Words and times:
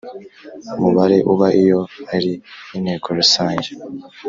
Mubare 0.79 1.17
uba 1.31 1.47
iyo 1.61 1.81
ari 2.15 2.31
inteko 2.77 3.07
rusange 3.17 3.69